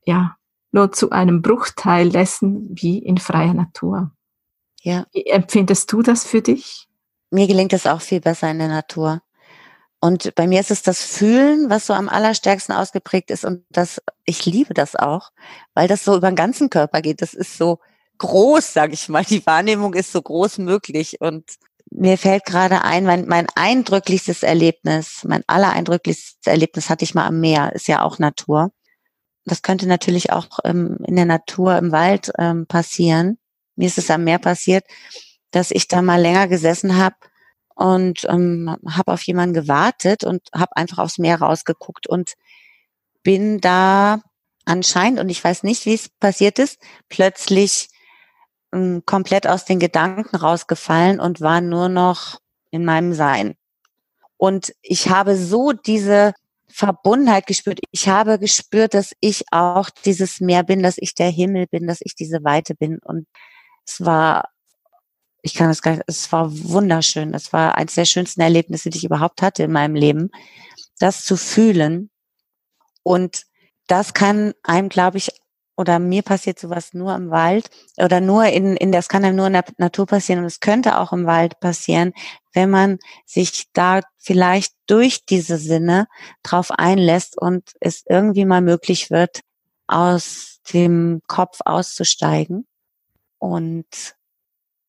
[0.06, 0.36] ja,
[0.72, 4.12] nur zu einem Bruchteil dessen wie in freier Natur.
[4.82, 5.06] Ja.
[5.12, 6.88] Wie empfindest du das für dich?
[7.30, 9.22] Mir gelingt es auch viel besser in der Natur.
[10.00, 13.46] Und bei mir ist es das Fühlen, was so am allerstärksten ausgeprägt ist.
[13.46, 15.32] Und das, ich liebe das auch,
[15.76, 17.22] weil das so über den ganzen Körper geht.
[17.22, 17.80] Das ist so,
[18.22, 19.26] groß, sage ich mal.
[19.26, 21.20] Die Wahrnehmung ist so groß möglich.
[21.20, 21.44] Und
[21.90, 27.40] mir fällt gerade ein, mein, mein eindrücklichstes Erlebnis, mein allereindrücklichstes Erlebnis hatte ich mal am
[27.40, 28.72] Meer, ist ja auch Natur.
[29.46, 33.40] das könnte natürlich auch ähm, in der Natur, im Wald ähm, passieren.
[33.76, 34.86] Mir ist es am Meer passiert,
[35.50, 37.16] dass ich da mal länger gesessen habe
[37.76, 42.34] und ähm, habe auf jemanden gewartet und habe einfach aufs Meer rausgeguckt und
[43.24, 44.22] bin da
[44.66, 46.80] anscheinend, und ich weiß nicht, wie es passiert ist,
[47.10, 47.91] plötzlich
[49.06, 52.40] komplett aus den Gedanken rausgefallen und war nur noch
[52.72, 53.56] in meinem Sein.
[54.38, 56.34] Und ich habe so diese
[56.70, 57.80] Verbundenheit gespürt.
[57.92, 62.00] Ich habe gespürt, dass ich auch dieses Meer bin, dass ich der Himmel bin, dass
[62.02, 63.00] ich diese Weite bin.
[63.04, 63.28] Und
[63.86, 64.50] es war,
[65.42, 67.34] ich kann es gar nicht, es war wunderschön.
[67.34, 70.32] Es war eines der schönsten Erlebnisse, die ich überhaupt hatte in meinem Leben,
[70.98, 72.10] das zu fühlen.
[73.04, 73.44] Und
[73.88, 75.30] das kann einem, glaube ich,
[75.76, 79.48] oder mir passiert sowas nur im Wald oder nur in, in das kann einem nur
[79.48, 82.14] in der Natur passieren und es könnte auch im Wald passieren,
[82.54, 86.08] wenn man sich da vielleicht durch diese Sinne
[86.44, 89.42] drauf einlässt und es irgendwie mal möglich wird,
[89.88, 92.68] aus dem Kopf auszusteigen.
[93.40, 94.16] Und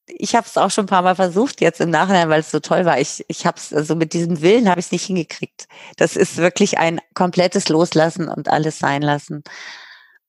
[0.07, 2.61] ich habe es auch schon ein paar Mal versucht jetzt im Nachhinein, weil es so
[2.61, 3.01] toll war.
[3.01, 5.67] Ich, ich habe es, also mit diesem Willen habe ich es nicht hingekriegt.
[5.97, 9.43] Das ist wirklich ein komplettes Loslassen und alles sein lassen.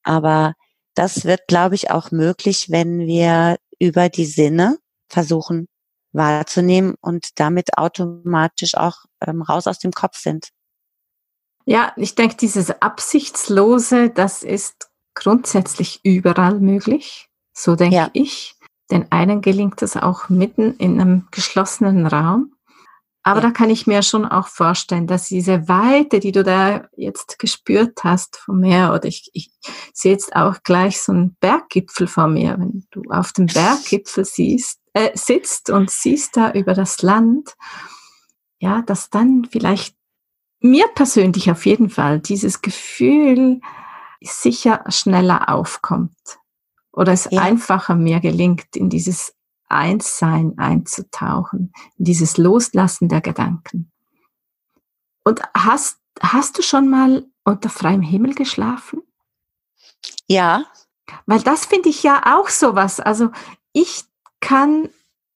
[0.04, 0.54] Aber
[0.96, 4.78] das wird, glaube ich, auch möglich, wenn wir über die Sinne
[5.10, 5.68] versuchen
[6.14, 10.50] wahrzunehmen und damit automatisch auch ähm, raus aus dem Kopf sind.
[11.66, 17.30] Ja, ich denke, dieses Absichtslose, das ist grundsätzlich überall möglich.
[17.54, 18.10] So denke ja.
[18.14, 18.56] ich.
[18.92, 22.53] Den einen gelingt es auch mitten in einem geschlossenen Raum.
[23.24, 23.48] Aber ja.
[23.48, 28.04] da kann ich mir schon auch vorstellen, dass diese Weite, die du da jetzt gespürt
[28.04, 29.52] hast vom Meer, oder ich, ich
[29.94, 34.80] sehe jetzt auch gleich so einen Berggipfel vor mir, wenn du auf dem Berggipfel siehst,
[34.94, 37.56] äh, sitzt und siehst da über das Land,
[38.60, 39.96] ja, dass dann vielleicht
[40.60, 43.60] mir persönlich auf jeden Fall dieses Gefühl
[44.22, 46.40] sicher schneller aufkommt
[46.94, 47.42] oder es ja.
[47.42, 49.36] einfacher mir gelingt, in dieses
[49.70, 53.92] Einssein einzutauchen, in dieses Loslassen der Gedanken.
[55.24, 59.02] Und hast, hast du schon mal unter freiem Himmel geschlafen?
[60.28, 60.66] Ja.
[61.26, 63.00] Weil das finde ich ja auch sowas.
[63.00, 63.32] Also
[63.72, 64.04] ich
[64.40, 64.90] kann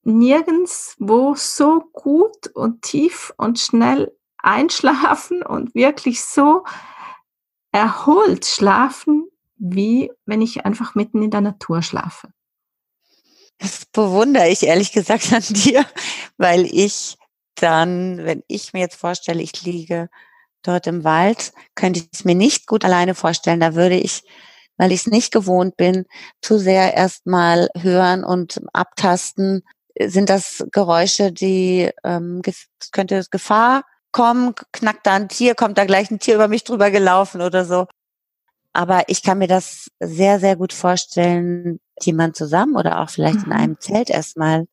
[0.04, 6.64] nirgends wo so gut und tief und schnell einschlafen und wirklich so
[7.72, 12.30] erholt schlafen, wie wenn ich einfach mitten in der Natur schlafe.
[13.60, 15.86] Das bewundere ich ehrlich gesagt an dir,
[16.38, 17.18] weil ich
[17.56, 20.10] dann, wenn ich mir jetzt vorstelle, ich liege
[20.64, 23.60] dort im Wald, könnte ich es mir nicht gut alleine vorstellen.
[23.60, 24.24] Da würde ich,
[24.78, 26.06] weil ich es nicht gewohnt bin,
[26.42, 29.64] zu sehr erstmal hören und abtasten.
[30.00, 32.42] Sind das Geräusche, die ähm,
[32.92, 34.54] könnte Gefahr kommen?
[34.72, 35.56] Knackt da ein Tier?
[35.56, 37.88] Kommt da gleich ein Tier über mich drüber gelaufen oder so?
[38.74, 43.52] Aber ich kann mir das sehr, sehr gut vorstellen, jemand zusammen oder auch vielleicht mhm.
[43.52, 44.68] in einem Zelt erstmal.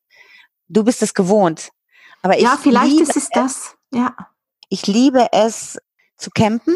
[0.67, 1.69] Du bist es gewohnt.
[2.21, 3.75] Aber ich ja, vielleicht ist es das.
[3.93, 4.15] Ja.
[4.69, 5.77] Ich liebe es
[6.17, 6.75] zu campen.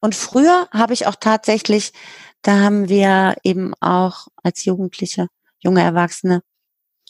[0.00, 1.92] Und früher habe ich auch tatsächlich,
[2.42, 6.42] da haben wir eben auch als Jugendliche, junge Erwachsene,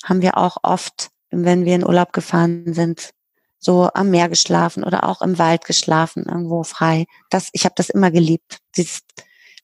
[0.04, 3.10] haben wir auch oft, wenn wir in Urlaub gefahren sind,
[3.58, 7.06] so am Meer geschlafen oder auch im Wald geschlafen, irgendwo frei.
[7.30, 8.58] Das, ich habe das immer geliebt.
[8.76, 9.00] Dieses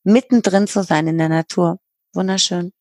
[0.03, 1.79] mittendrin zu sein in der Natur.
[2.15, 2.73] Wunderschön.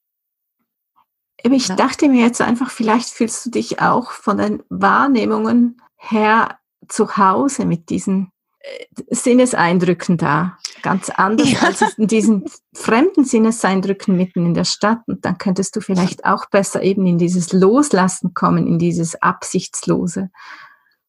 [1.44, 1.76] Ich ja.
[1.76, 7.66] dachte mir jetzt einfach, vielleicht fühlst du dich auch von den Wahrnehmungen her zu Hause
[7.66, 10.58] mit diesen äh, Sinneseindrücken da.
[10.82, 11.60] Ganz anders ja.
[11.62, 15.00] als in diesen fremden Sinneseindrücken mitten in der Stadt.
[15.08, 20.30] Und dann könntest du vielleicht auch besser eben in dieses Loslassen kommen, in dieses Absichtslose.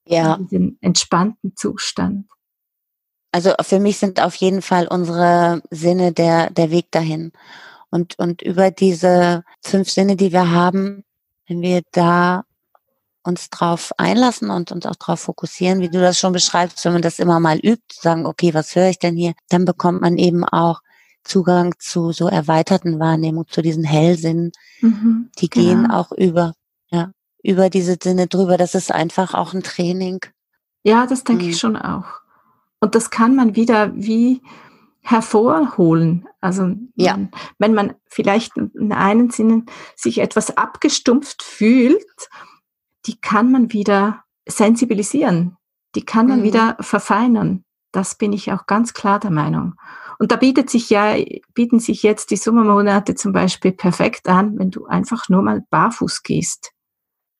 [0.06, 0.34] Ja.
[0.34, 2.26] In den entspannten Zustand.
[3.32, 7.32] Also für mich sind auf jeden Fall unsere Sinne der, der Weg dahin.
[7.90, 11.04] Und, und über diese fünf Sinne, die wir haben,
[11.48, 12.44] wenn wir da
[13.22, 17.02] uns drauf einlassen und uns auch darauf fokussieren, wie du das schon beschreibst, wenn man
[17.02, 20.44] das immer mal übt, sagen, okay, was höre ich denn hier, dann bekommt man eben
[20.44, 20.80] auch
[21.24, 24.52] Zugang zu so erweiterten Wahrnehmungen, zu diesen Hellsinnen.
[24.80, 25.66] Mhm, die genau.
[25.66, 26.54] gehen auch über,
[26.90, 27.10] ja,
[27.42, 28.56] über diese Sinne drüber.
[28.56, 30.20] Das ist einfach auch ein Training.
[30.82, 31.50] Ja, das denke mhm.
[31.50, 32.06] ich schon auch.
[32.80, 34.40] Und das kann man wieder wie
[35.02, 36.26] hervorholen.
[36.40, 37.18] Also ja.
[37.58, 39.64] wenn man vielleicht in einen Sinne
[39.96, 42.28] sich etwas abgestumpft fühlt,
[43.06, 45.56] die kann man wieder sensibilisieren,
[45.94, 46.44] die kann man mhm.
[46.44, 47.64] wieder verfeinern.
[47.92, 49.74] Das bin ich auch ganz klar der Meinung.
[50.18, 51.16] Und da bietet sich ja,
[51.54, 56.22] bieten sich jetzt die Sommermonate zum Beispiel perfekt an, wenn du einfach nur mal barfuß
[56.22, 56.72] gehst,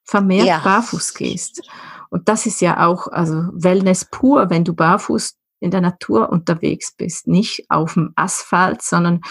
[0.03, 0.59] vermehrt ja.
[0.59, 1.61] barfuß gehst.
[2.09, 6.91] Und das ist ja auch, also Wellness pur, wenn du barfuß in der Natur unterwegs
[6.91, 9.21] bist, nicht auf dem Asphalt, sondern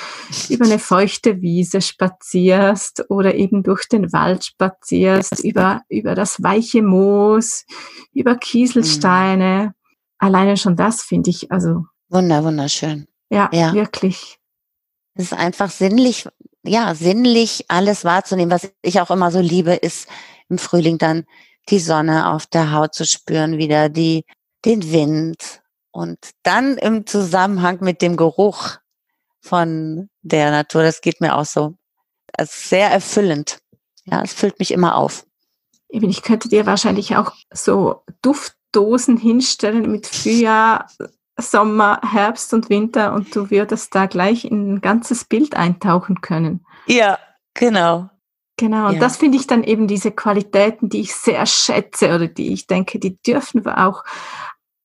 [0.49, 6.83] über eine feuchte Wiese spazierst oder eben durch den Wald spazierst, über, über das weiche
[6.83, 7.67] Moos,
[8.15, 9.67] über Kieselsteine.
[9.67, 9.75] Mhm.
[10.19, 11.85] Alleine schon das finde ich also.
[12.09, 13.09] Wunder, wunderschön.
[13.29, 14.39] Ja, ja, wirklich.
[15.15, 16.29] Es ist einfach sinnlich,
[16.63, 18.53] ja, sinnlich alles wahrzunehmen.
[18.53, 20.09] Was ich auch immer so liebe, ist
[20.49, 21.25] im Frühling dann
[21.69, 24.25] die Sonne auf der Haut zu spüren, wieder die,
[24.65, 25.60] den Wind
[25.93, 28.77] und dann im Zusammenhang mit dem Geruch
[29.41, 31.75] von der Natur, das geht mir auch so.
[32.33, 33.61] Es sehr erfüllend.
[34.05, 35.27] Ja, es füllt mich immer auf.
[35.89, 40.87] Eben, ich könnte dir wahrscheinlich auch so Duftdosen hinstellen mit Frühjahr,
[41.37, 46.65] Sommer, Herbst und Winter und du würdest da gleich in ein ganzes Bild eintauchen können.
[46.87, 47.19] Ja,
[47.55, 48.11] genau.
[48.57, 49.01] Genau, und ja.
[49.01, 52.99] das finde ich dann eben diese Qualitäten, die ich sehr schätze oder die ich denke,
[52.99, 54.05] die dürfen wir auch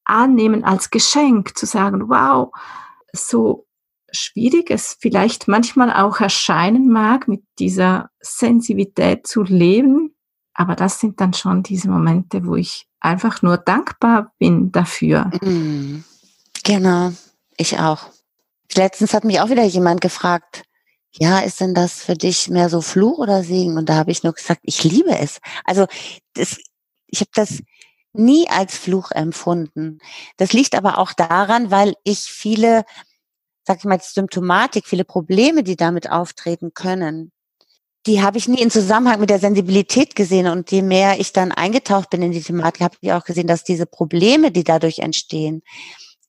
[0.06, 2.52] annehmen als Geschenk, zu sagen, wow,
[3.13, 3.65] so
[4.12, 10.15] schwierig es vielleicht manchmal auch erscheinen mag, mit dieser Sensibilität zu leben,
[10.54, 15.30] aber das sind dann schon diese Momente, wo ich einfach nur dankbar bin dafür.
[15.41, 16.04] Mhm.
[16.63, 17.12] Genau,
[17.58, 18.08] ich auch.
[18.74, 20.63] Letztens hat mich auch wieder jemand gefragt,
[21.12, 23.78] ja, ist denn das für dich mehr so Fluch oder Segen?
[23.78, 25.39] Und da habe ich nur gesagt, ich liebe es.
[25.63, 25.86] Also
[26.34, 26.58] das,
[27.08, 27.62] ich habe das
[28.17, 29.99] nie als Fluch empfunden.
[30.38, 32.84] Das liegt aber auch daran, weil ich viele,
[33.63, 37.32] sag ich mal, Symptomatik, viele Probleme, die damit auftreten können,
[38.06, 40.47] die habe ich nie in Zusammenhang mit der Sensibilität gesehen.
[40.47, 43.63] Und je mehr ich dann eingetaucht bin in die Thematik, habe ich auch gesehen, dass
[43.63, 45.63] diese Probleme, die dadurch entstehen,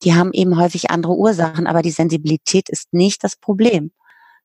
[0.03, 3.93] die haben eben häufig andere Ursachen, aber die Sensibilität ist nicht das Problem,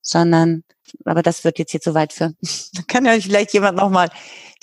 [0.02, 0.64] sondern,
[1.06, 2.38] aber das wird jetzt hier zu weit führen.
[2.74, 4.10] Da kann ja vielleicht jemand nochmal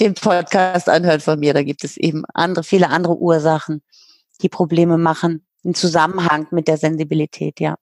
[0.00, 1.54] den Podcast anhören von mir.
[1.54, 3.82] Da gibt es eben andere, viele andere Ursachen,
[4.42, 7.76] die Probleme machen im Zusammenhang mit der Sensibilität, ja.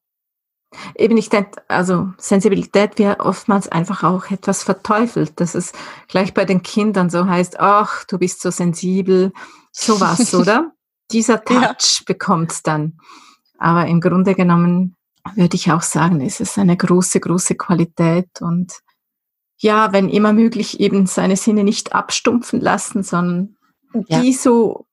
[0.97, 5.73] Eben, ich denke, also Sensibilität wird oftmals einfach auch etwas verteufelt, dass es
[6.09, 9.33] gleich bei den Kindern so heißt, ach, du bist so sensibel,
[9.71, 10.73] sowas, oder?
[11.11, 12.05] dieser Touch ja.
[12.07, 12.99] bekommt dann.
[13.59, 14.97] Aber im Grunde genommen
[15.35, 18.73] würde ich auch sagen, ist es eine große, große Qualität und
[19.59, 23.57] ja, wenn immer möglich, eben seine Sinne nicht abstumpfen lassen, sondern
[24.09, 24.21] ja.
[24.21, 24.87] die so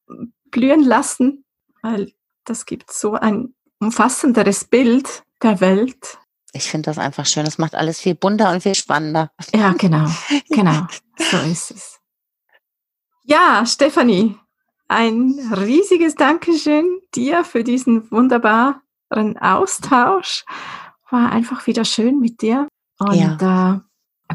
[0.51, 1.45] blühen lassen,
[1.81, 2.13] weil
[2.45, 6.17] das gibt so ein umfassenderes Bild der Welt.
[6.53, 7.45] Ich finde das einfach schön.
[7.45, 9.31] Das macht alles viel bunter und viel spannender.
[9.53, 10.07] Ja, genau,
[10.49, 10.87] genau.
[11.17, 11.99] So ist es.
[13.23, 14.37] Ja, Stefanie,
[14.87, 20.45] ein riesiges Dankeschön dir für diesen wunderbaren Austausch.
[21.09, 22.67] War einfach wieder schön mit dir.
[22.99, 23.75] Und ja.
[23.75, 23.79] äh,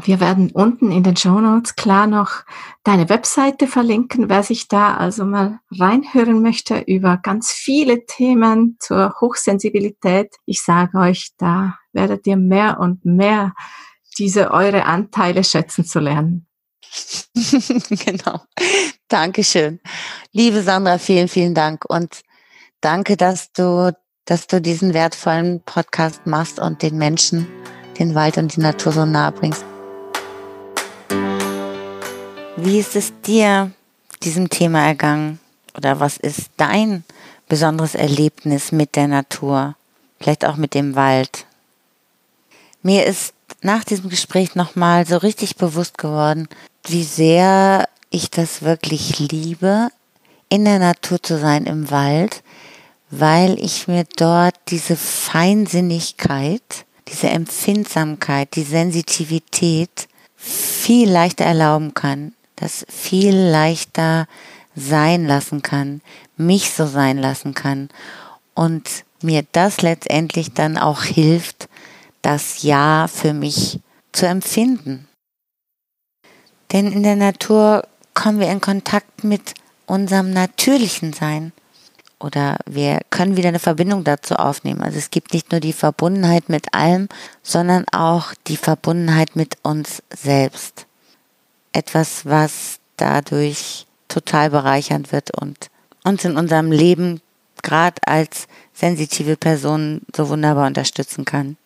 [0.03, 2.43] wir werden unten in den Show Notes klar noch
[2.83, 9.15] deine Webseite verlinken, wer sich da also mal reinhören möchte über ganz viele Themen zur
[9.19, 10.35] Hochsensibilität.
[10.45, 13.53] Ich sage euch, da werdet ihr mehr und mehr
[14.17, 16.47] diese eure Anteile schätzen zu lernen.
[17.89, 18.41] genau.
[19.07, 19.79] Dankeschön.
[20.31, 22.21] Liebe Sandra, vielen, vielen Dank und
[22.81, 23.93] danke, dass du,
[24.25, 27.47] dass du diesen wertvollen Podcast machst und den Menschen
[27.99, 29.68] den Wald und die Natur so nahe bringst.
[32.61, 33.71] Wie ist es dir
[34.21, 35.39] diesem Thema ergangen?
[35.77, 37.05] Oder was ist dein
[37.47, 39.75] besonderes Erlebnis mit der Natur?
[40.19, 41.45] Vielleicht auch mit dem Wald?
[42.83, 46.49] Mir ist nach diesem Gespräch nochmal so richtig bewusst geworden,
[46.85, 49.89] wie sehr ich das wirklich liebe,
[50.49, 52.43] in der Natur zu sein, im Wald,
[53.09, 62.85] weil ich mir dort diese Feinsinnigkeit, diese Empfindsamkeit, die Sensitivität viel leichter erlauben kann, das
[62.89, 64.27] viel leichter
[64.75, 66.01] sein lassen kann,
[66.37, 67.89] mich so sein lassen kann
[68.53, 71.69] und mir das letztendlich dann auch hilft,
[72.21, 73.79] das Ja für mich
[74.11, 75.07] zu empfinden.
[76.71, 77.83] Denn in der Natur
[78.13, 79.53] kommen wir in Kontakt mit
[79.85, 81.51] unserem natürlichen Sein.
[82.19, 84.81] Oder wir können wieder eine Verbindung dazu aufnehmen.
[84.81, 87.07] Also es gibt nicht nur die Verbundenheit mit allem,
[87.43, 90.85] sondern auch die Verbundenheit mit uns selbst.
[91.71, 95.69] Etwas, was dadurch total bereichernd wird und
[96.03, 97.21] uns in unserem Leben
[97.61, 101.57] gerade als sensitive Person so wunderbar unterstützen kann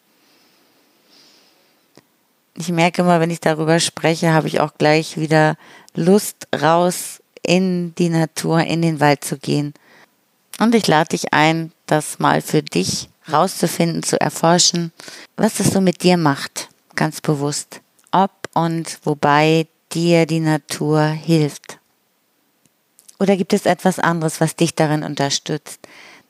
[2.55, 5.57] ich merke immer, wenn ich darüber spreche, habe ich auch gleich wieder
[5.95, 9.73] Lust, raus in die Natur, in den Wald zu gehen.
[10.59, 14.91] Und ich lade dich ein, das mal für dich rauszufinden, zu erforschen,
[15.35, 17.81] was es so mit dir macht, ganz bewusst.
[18.11, 21.79] Ob und wobei dir die Natur hilft.
[23.19, 25.79] Oder gibt es etwas anderes, was dich darin unterstützt,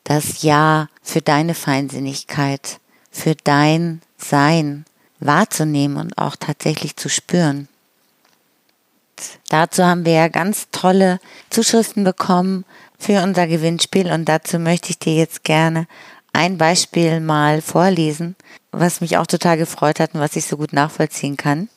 [0.03, 4.85] das Ja für deine Feinsinnigkeit, für dein Sein
[5.19, 7.67] wahrzunehmen und auch tatsächlich zu spüren.
[9.49, 12.65] Dazu haben wir ja ganz tolle Zuschriften bekommen
[12.97, 15.87] für unser Gewinnspiel und dazu möchte ich dir jetzt gerne
[16.33, 18.35] ein Beispiel mal vorlesen,
[18.71, 21.69] was mich auch total gefreut hat und was ich so gut nachvollziehen kann.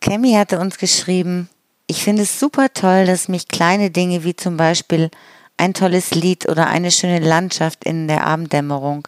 [0.00, 1.48] Kemi hatte uns geschrieben,
[1.86, 5.10] ich finde es super toll, dass mich kleine Dinge wie zum Beispiel
[5.56, 9.06] ein tolles Lied oder eine schöne Landschaft in der Abenddämmerung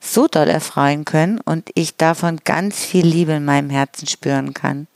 [0.00, 4.88] so doll erfreuen können und ich davon ganz viel Liebe in meinem Herzen spüren kann.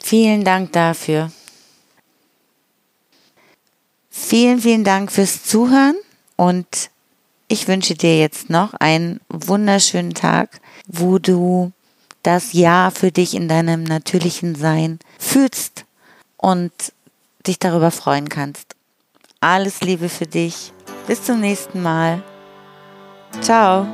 [0.00, 1.32] Vielen Dank dafür.
[4.10, 5.96] Vielen, vielen Dank fürs Zuhören
[6.36, 6.90] und
[7.48, 11.72] ich wünsche dir jetzt noch einen wunderschönen Tag, wo du
[12.22, 15.84] das Ja für dich in deinem natürlichen Sein fühlst
[16.36, 16.72] und
[17.46, 18.76] dich darüber freuen kannst.
[19.40, 20.72] Alles Liebe für dich.
[21.06, 22.22] Bis zum nächsten Mal.
[23.40, 23.86] Ciao.